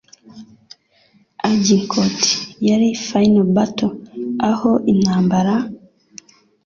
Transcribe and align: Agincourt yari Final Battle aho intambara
Agincourt 1.51 2.21
yari 2.67 2.87
Final 3.07 3.45
Battle 3.55 3.95
aho 4.51 4.71
intambara 4.93 5.53